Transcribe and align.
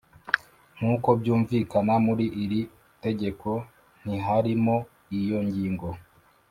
nkuko 0.77 1.09
byumvikana 1.19 1.93
muri 2.05 2.25
iri 2.43 2.61
tegeko 3.03 3.49
ntiharimo 4.01 4.75
iyo 5.19 5.39
ngingo 5.47 5.89